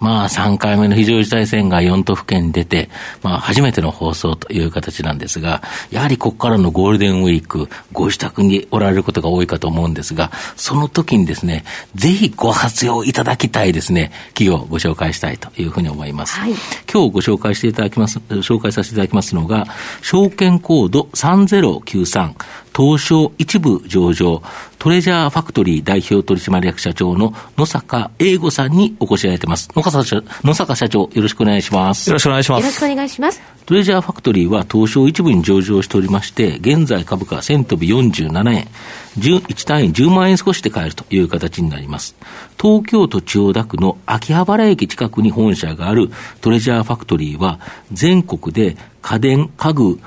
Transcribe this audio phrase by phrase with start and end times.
[0.00, 2.88] まあ、3回目の非常事態宣言が4都府県に出て、
[3.22, 11.64] まあ、初めての放送という形なんですが、やはりここからのゴールデンウィーク、ご自宅におられることが多いかと思うんですが、その時にですね、
[11.94, 16.40] ぜひご活用いただきたいですね、企業をご紹介したいというふうに思います。
[16.40, 16.52] はい、
[16.90, 19.66] 今日ご紹介していただきます、紹介させていただきますのが、
[20.00, 22.34] 証券コード3093、
[22.76, 24.42] 東証一部上場、
[24.78, 29.68] トレジャーファクトリー代表取締役社長の野坂英吾さんにお越しいただいてます。
[29.74, 32.08] 野坂社野坂社長、よろしくお願いします。
[32.08, 32.60] よろしくお願いします。
[32.62, 33.42] よろしくお願いします。
[33.66, 38.68] トレジャーファクトリーは東証一部に上場しておりまして、現在株価1000飛び47円、
[39.16, 42.16] 1単位10万円少しで買えるという形になります。
[42.60, 47.60] 東京都千代田区の秋葉原駅近くに本社があるトレジャーファクトリーは、
[47.92, 50.00] 全国で家電、家具、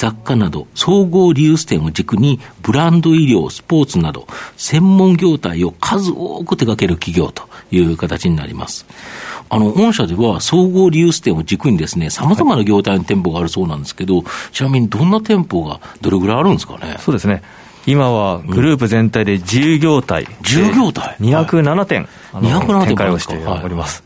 [0.00, 4.26] 雑貨など、総合リユース店を軸に、ブランド医療、スポーツなど、
[4.56, 8.86] 専門業態を数多く手掛ける企業という形になります。
[9.50, 16.96] あの、御社では総合リユース店を軸にですね、様々な業態の店舗があるそうなんですけど、ちなみにどんな店舗がどれぐらいあるんですかね？
[17.00, 17.42] そうですね。
[17.84, 24.02] 今はグループ全体で10業態、うん、10業態 ?207 店、はい、207店展開をしております。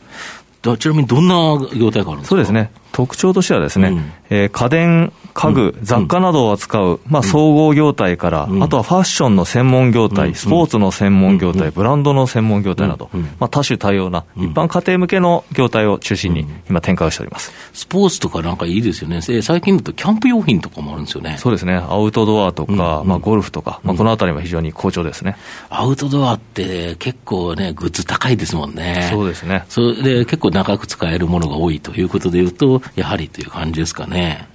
[0.64, 1.34] はい、ちなみにどんな
[1.76, 2.28] 業態があるんですか？
[2.30, 2.70] そうですね。
[2.94, 13.10] 特徴としてはですね、うん、えー、家電、家具、雑貨などを扱う、まあ、総合業態から、あとはファッションの専門業態、スポーツの専門業態、ブランドの専門業態など、
[13.40, 17.52] まあ、多種多様な、一般家庭向けの業態を中心に今展開をしております。
[17.72, 19.22] スポーツとかなんかいいですよね。
[19.22, 21.34] 最近だとキャンプ用品とかもあるんですよね。
[21.40, 21.74] そうですね。
[21.74, 25.36] アウトドアとか、まあ、ゴルフとか、まあ、このあたりも非常に好調ですね。
[25.68, 29.08] アウトドアって結構ね、グッズ高いですもんね。
[29.10, 29.64] そうですね。
[29.68, 34.48] それで結構長く使えるものが多いということでいうと、やはりという感じですかね。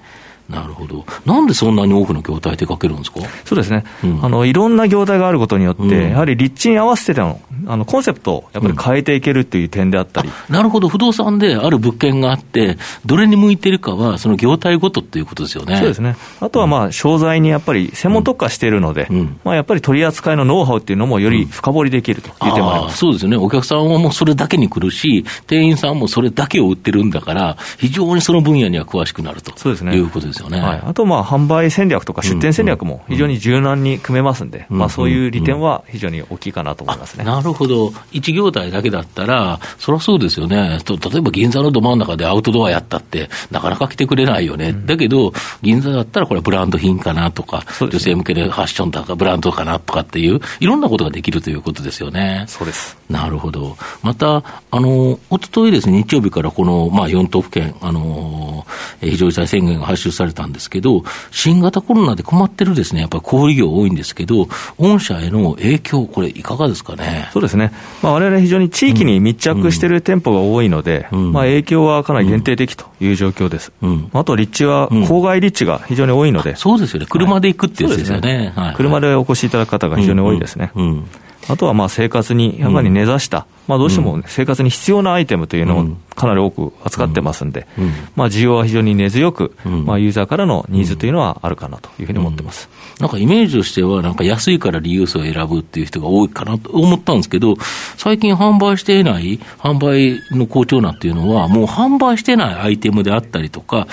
[0.50, 1.06] なるほど。
[1.26, 3.20] なんでそんなに多くの業態手掛けるんですか？
[3.46, 4.46] そうですね、うん、あの。
[4.46, 15.76] いろんな業態があることによって、うん、やはり立地に合わせてのあのコンセプトをやっぱり変えていけるっていう点であったり、うん、なるほど、不動産である物件があって、どれに向いてるかは、その業態ごとっていうことですよね。
[15.78, 16.16] そうですね。
[16.40, 19.08] あとはまあ、商材にやっぱり専門特化しているので、
[19.44, 23.38] まあ、やっぱり取り扱いのノウハウっていうのもより深掘りできるという点もあります、そうですよね。
[23.38, 30.60] お客さんはもうそれだけに来るし、店員さんもそれだけを売ってるんだから、非常にその分野には詳しくなるとそうです、ね、いうことですよね。
[30.60, 52.46] はい、あとまああ、販売戦略とか出店戦略も非常に柔軟に組めますんで、まあ、そういう利点は非常に大きいかなと思いますね、なるほど、一業態だけだったら、そりゃそうですよね、例えば銀座のど真ん中でアウトドアやったって、なかなか来てくれないよね、うん、だけど、銀座だったらこれ、ブランド品かなとか、ね、女性向けでファッションとかブランドかなとかっていう、いろんなことができるということですよね。
[52.48, 52.98] そうです。
[53.10, 53.78] なるほど。
[54.02, 58.59] また、あの、おとといですね、日曜日からこの、まあ、4都府県、あの、
[59.02, 67.30] 非常事態宣言が発出されたんですけど、新型コロナで困ってるですね、やっぱり小売業多いんですけど、御社への影響、これ、いかがですかね？
[67.34, 67.72] そうですね。
[68.02, 73.72] まあ、我々非常に地域に密着している店舗が多いので、うん、まあ、影響はかなり限定的という状況です。
[73.82, 76.56] うん、あと、立地は、郊外立地が非常に多いので。
[76.56, 77.06] そうですよね。
[77.10, 78.54] 車で行くってやつですよね。
[78.56, 80.72] はい、車でお越しいただく方が非常に多いですね。
[80.76, 81.08] うん
[81.50, 87.68] あとはまあ生活にやはり根ざした、まあ、どうしても生活に必要なアイテムというのをかなり多く扱ってますんで、
[88.16, 97.56] まあ、需要は非常に根強く、まあ、ユーザーからのニーズというのはあるかなというふうに思ってます、なんかイメージとしては、なんか安いからリユースを選ぶっていう人が多いかなと思ったんですけど、
[97.98, 103.88] 最近販売していない販売の好調なっていうのは、もう販売してないアイテムであったりとか、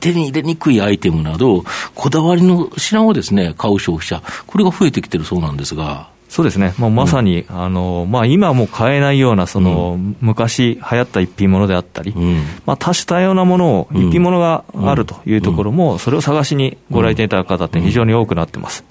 [0.00, 1.64] 手に入れにくいアイテムなど、
[1.94, 6.15] こだわりの品をですね、買う消費者、これが増えてきてるそうなんですが。
[6.28, 18.84] そうですね、まあ、まさに、うん、あのまあ、今も買えないようなその、うん、昔流行った一品物であったり、うん、まあ、多種多様なものを、一品物があるというところも、それを探しにご来店いただく方って非常に多くなってます、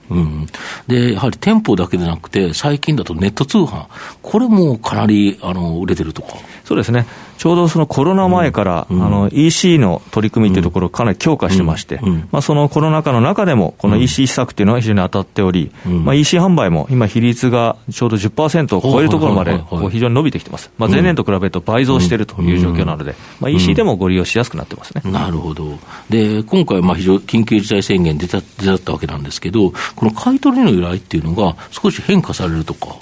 [0.88, 3.86] でやはり店舗だけでなくて、最近だとネット通販、
[4.22, 6.36] これもかなりあの売れてるとか。
[6.64, 7.06] そうですね。
[7.38, 19.60] ちょうどそのコロナ前から、うん、あの EC の取り組みというところをかなり強化してまして、うん、まあ、そのコロナ禍の中でも、この EC 施策っていうのは非常に当たっており、まあ、EC 販売も今、比率がちょうど10%を超えるところまで
[19.92, 25.78] 非常に伸びてきてます、まあ、前年と比べると倍増しているという状況なので、まあ、EC でもご利用しやすくなってますね、なるほど、
[26.10, 32.98] で今回、非常緊急事態宣言出た出たわけなんですけど、この買い取りの依頼っていうのが少し変化されるとか。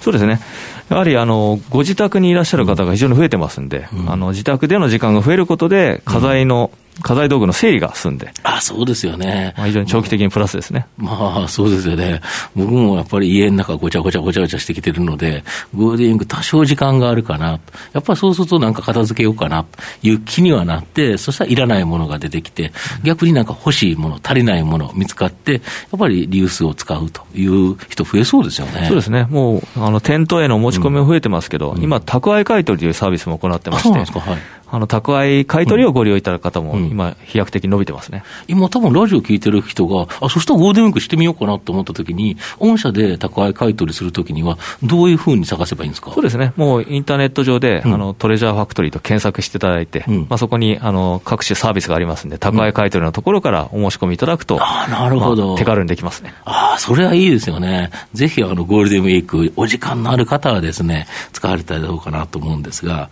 [0.00, 0.40] そうですね。
[0.88, 6.70] やはりあのご自宅にいらっしゃる方が非常に増えてますんで、うん、あの自宅での時間が増えることで、家財の
[7.02, 8.32] 家財道具の整理が進んで。
[8.42, 9.54] あ、そうですよね。
[9.56, 10.86] まあ、非常に長期的にプラスですね。
[10.96, 12.20] まあ、そうですよね。
[12.56, 17.60] 僕もやっぱり家の中ごちゃごちゃごちゃごちゃしてきてるので、ゴールデンウィーク多少時間があるかな。
[17.92, 22.72] やっぱりそうするとなんか片付けようかなという気にはなって、そしたらいらないものが出てきて、
[23.04, 25.58] 逆になんか欲しいもの、足りないもの見つかって、や
[25.96, 28.86] っぱりリユースを使うという人増えそうですよね。
[28.86, 29.26] そうですね。
[29.30, 34.38] もう、あの、店頭への持ち込みも増えてますけど、うん、今、宅配買取というサービスも行ってまして、はい
[34.70, 46.12] あの宅配買い取りをご利用いただく方も、今、飛躍的に伸びてますね、うん、今、多分ラジオ聞いてる人が、あそしたらゴールデンウィークしてみようかなと思ったときに、御社で宅配買い取りするときには、どういうふうに探せばいいんですか？
[46.12, 56.34] そうですね、もうインターネット上で、うん、あのトレジャーファクトリーと検索していただいて、うん、まあ、そこにあの各種サービスがありますんで、宅配買い取りのところからお申し込みいただくと、あなるほど、まあ、手軽にできますね。
[56.44, 57.90] ああ、それはいいですよね。
[58.12, 63.08] ぜひあのゴールデンウィーク、お時間のある方はですね、使われたらどうかなと思うんですが、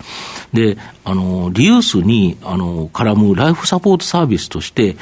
[0.52, 4.96] で、あの、リユースにあの絡むライフサポートサービスとして、引っ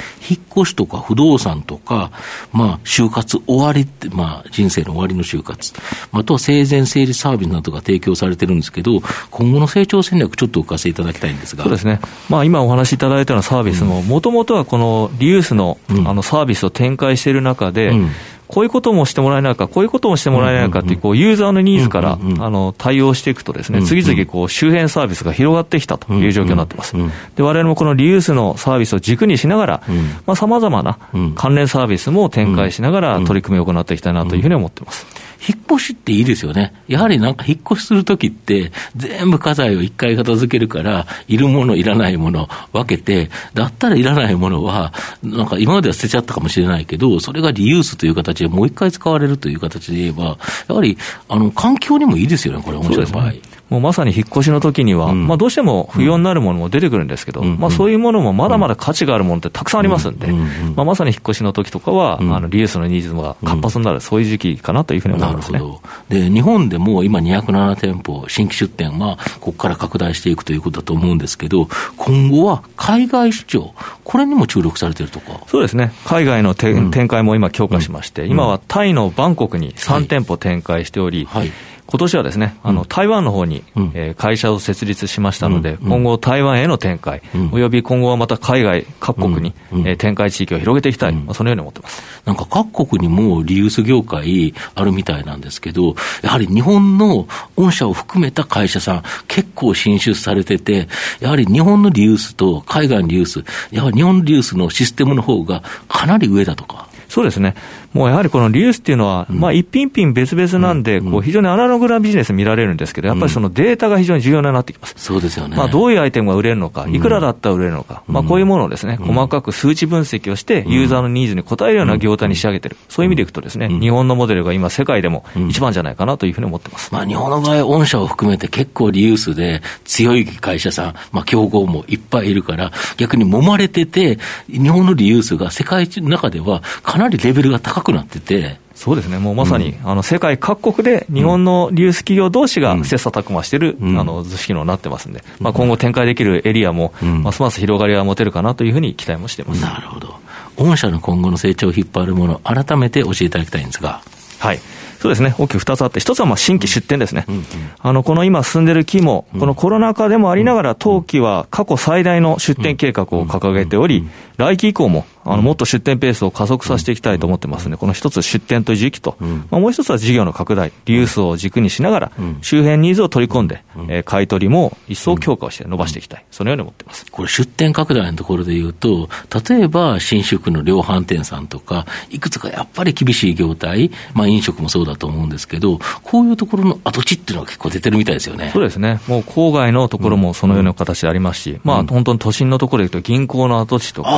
[0.50, 2.11] 越しとか不動産とか、
[2.52, 5.73] まあ、就活終わりって、まあ、人生の終わりの就活、
[6.12, 9.00] あとは生前整理サービスなどが提供されてるんですけど、
[9.31, 11.64] 今後の成長戦略、ちょっとお聞かせいただきたいんですが。
[11.64, 12.00] そうですね。
[12.29, 18.11] まあ、今お話しいただいたようなサービスも、もともとはこのリユースの,、あのサービスを展開している中で、うん
[18.46, 26.94] こういうこともしてもらえないか、こういうこともしてもらえないかっていう、こう、ユーザーのニーズから、あの、対応していくとですね、次々、こう、周辺サービスが広がってきたという状況になってます。
[27.37, 29.82] で、我々もこのリユースのサービスを軸にしながら、
[30.26, 30.99] まあ、様々な
[31.35, 35.06] 関連サービスも展開しながら取り組みを行っていきたいなというふうに思ってます。
[35.46, 36.73] 引っ越しっていいですよね。
[36.88, 44.93] やはりなんか引っ越しするときって、全部家財を一回片付けるから、いるもの、いらないもの分けて、だったらいらないものは、
[45.23, 50.38] なんか今までは捨てちゃったかもしれないけど、それがリユースという形でもう一回使われるという形で言えば、
[50.69, 50.96] やはり、
[51.29, 53.32] あの、環境にもいいですよね、これ、面白い場合。
[53.75, 60.29] もうまさに引っ越しの時には、うん、まあ、どうしても不要になるものも出てくるんですけど、うん、まあ、そういうものもまだまだ価値があるものってたくさんありますんで、
[60.76, 65.61] まあ、まさに引っ越しの時とかは、あのリユースのニーズが活発になる、そういう時期かなというふうに思いますね、
[66.09, 73.75] で日本でも今、207店舗、新規出店はここから拡大していくということだと思うんですけど、今後は海外市場、
[74.05, 75.41] これにも注力されてるとか？
[75.49, 81.53] そうですね、海外の展開も今、強化しまして、今はタイのバンコクに3店舗展開しており、はいはい
[81.87, 87.23] 今年はですね、あの、台湾の方に、えー、会社を設立しましたので、今後台湾への展開、
[87.53, 89.55] および今後はまた海外各国に、
[89.85, 92.03] え展開地域を広げていきたい、まあ、そのように思ってます。
[92.25, 100.89] なんか各国にもリユース業界あるみたいなんですけど、やはり日本の御社を含めた会社さん、結構進出されてて、
[101.21, 106.89] やはり日本のリユースと海外のリユース、やはり日本のリユースのシステムの方がかなり上だとか。
[107.15, 107.55] そうですね。
[107.94, 114.94] もうやはりこのリユースっていうのは、まあ一品品別々なんで、こう非常にアナログなビジネス見られるんですけど、やっぱりそのデータが非常に重要になってきます。
[114.99, 115.56] そうですよね。
[115.56, 122.76] まあどういうアイテムが売れるのか、いくらだったら売れるのか、まあこういうものをですね、細かく数値分析をして、ユーザーのニーズに応えるような業態に仕上げてる。
[122.88, 126.93] そういう意味でいくとですね、日本のモデルが今世界でも一番じゃないかなというふうに思ってます。
[126.93, 134.19] まあ日本の場合、御社を含めて結構リユースで強い会社さん、まあ競合もいっぱいいるから、逆に揉まれてて、
[134.50, 149.62] 日本のリユースが世界の中ではかなりレベルが高くなってて、そうですね、もうまさに、うん、あの世界各国で日本のリユース企業同士が切磋琢磨している、うん、あの図式になってますんで、まあ、今後展開できるエリアも、ますます広がりが持てるかなというふうに期待もしてます。
[149.62, 150.17] なるほど、
[150.56, 154.03] 御社の今後の成長を引っ張るもの、改めて教えていただきたいんですが。
[154.38, 154.60] はい。
[155.05, 157.44] そうですね、大きく2つあって、1つはまあ新規出店ですね、うんうん、
[157.79, 169.17] あのこの今進んでる期も、このコロナ禍でもありながら、当期は過去最大の出店計画を掲げており、来期以降もあのもっと出店ペースを加速させていきたいと思ってますので、この一つ出店という時期と、
[169.51, 172.13] まあ、もう一つは事業の拡大、リユースを軸にしながら、
[172.43, 177.07] 周辺ニーズを取り込んで、え買い取りも一層強化をして伸ばしていきたい、そのように思ってます。
[177.11, 179.09] これ、出店拡大のところでいうと、
[179.49, 188.51] 例えば新宿の量販店さんとか、いくつかやっぱり厳しい業態、まあ、飲食もそうだと思うんですけど、こういうところの跡地っていうのは結構出てるみたいですよね。
[188.53, 194.11] そうですね、もう郊外のところもそのような形でありますし、まあ、本当に都心のところでいうと、銀行の跡地とか、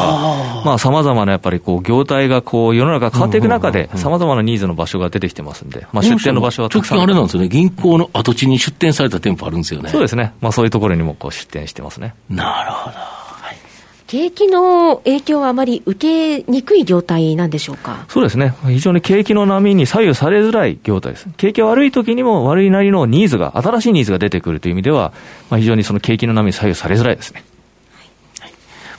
[0.65, 7.01] まあ、まざまなやっぱりこう業態がこう世の中変わっていく中で、さまざまなニーズの場所が出てきてますんで、まあ、出店の場所はたくさん。
[7.01, 9.91] あれなんですよね、銀行の跡地に出店された店舗あるんですよね。
[9.91, 12.15] そうですね、まあ、そういうところにもこう出店してますね。
[12.31, 12.97] なるほど。
[14.09, 18.05] 景気の影響はあまり受けにくい業態なんでしょうか？
[18.09, 21.27] そうですね、非常に景気の波に左右されづらい業態です。
[21.37, 25.13] 景気が悪い時にも悪いなりのニーズが、新しいニーズが出てくるという意味では、
[25.51, 27.43] まあ、非常にその景気の波に左右されづらいですね。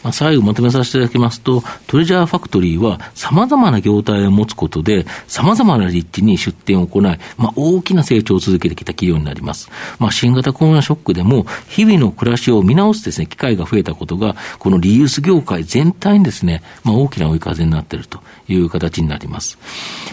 [0.07, 7.03] まあ、最後まとめさせていただきますと、トレジャーファクトリーは様々な業態を持つことで、様々な立地に出店を行い、
[7.37, 9.69] まあ、大きな成長を続けてきた企業になります。
[9.99, 19.57] まあ、新型コロナショックでも、日々の暮らしを見直すですね、機会が増えたことが、このリユース業界全体にですね、まあ、大きな追い風になっているという形になります。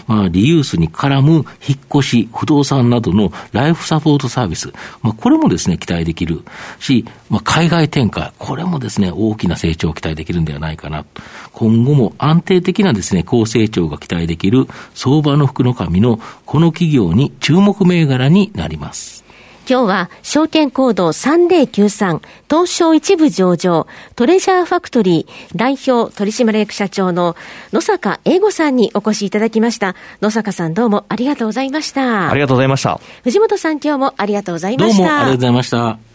[0.07, 6.43] まあ、リユースに絡む引っ越し、不動産などのライフサポートサービス、まあ、これもですね、期待できる
[6.81, 11.05] し、まあ、海外展開、これもですね、大きな成長を期待できるんではないかな。
[11.53, 19.25] 今後も安定的なですね、高成長が期待できる相場の福の神のこの企業に注目銘柄になります。
[19.67, 27.35] 今日は証券コード3093東証一部上場トレジャーファクトリー代表取締役社長の
[27.73, 29.95] 野坂英吾さんにお越しいただきました。
[30.21, 32.29] 野坂さんどうもありがとうございました。
[32.29, 32.99] ありがとうございました。
[33.23, 34.97] 藤本さん今日もありがとうございました。
[34.97, 36.14] どうもありがとうございました。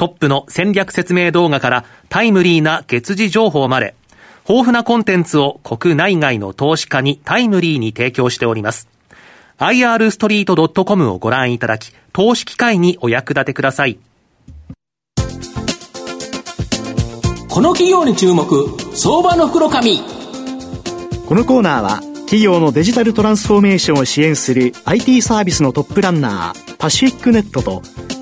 [0.00, 3.94] トップの戦略説明動画からタイムリーな月次情報まで
[4.48, 8.88] 豊富なコンテンツを国内外の投資家にタイムリーに提供しております。
[9.58, 13.98] irstreet.com をご覧いただき、投資機会にお役立てください。
[17.50, 18.46] この企業に注目、
[18.94, 19.98] 相場の袋紙。
[19.98, 27.82] このコーナーは、企業のデジタルトランスフォーメーションを支援する IT サービスのトップランナー、パシフィックネットと、